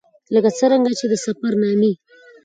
[0.17, 1.91] ـ لکه څرنګه چې د سفر نامې